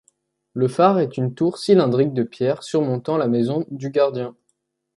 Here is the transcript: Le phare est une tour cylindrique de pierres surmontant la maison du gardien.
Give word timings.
Le 0.55 0.67
phare 0.67 0.97
est 0.99 1.17
une 1.17 1.35
tour 1.35 1.59
cylindrique 1.59 2.15
de 2.15 2.23
pierres 2.23 2.63
surmontant 2.63 3.17
la 3.17 3.27
maison 3.27 3.67
du 3.69 3.91
gardien. 3.91 4.35